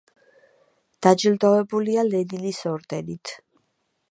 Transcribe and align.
დაჯილდოვებულია 1.07 2.07
ლენინის 2.09 2.65
ორდენით. 2.75 3.37